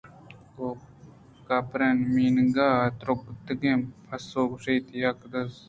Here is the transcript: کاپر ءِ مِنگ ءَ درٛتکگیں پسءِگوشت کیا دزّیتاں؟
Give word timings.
کاپر 1.47 1.79
ءِ 1.87 2.09
مِنگ 2.13 2.55
ءَ 2.67 2.93
درٛتکگیں 2.99 3.79
پسءِگوشت 4.05 4.83
کیا 4.89 5.09
دزّیتاں؟ 5.31 5.57